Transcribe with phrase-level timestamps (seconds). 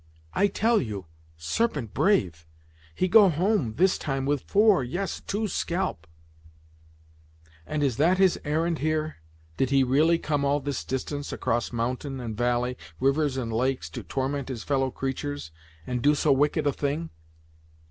[0.33, 1.05] "I tell you,
[1.37, 2.47] Serpent brave;
[2.95, 6.07] he go home, this time, with four, yes two scalp."
[7.67, 9.17] "And is that his errand, here?
[9.57, 14.01] Did he really come all this distance, across mountain, and valley, rivers and lakes, to
[14.01, 15.51] torment his fellow creatures,
[15.85, 17.11] and do so wicked a thing?"